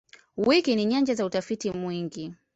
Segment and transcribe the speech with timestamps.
[0.37, 2.33] Wiki ni nyanja za utafiti mwingi.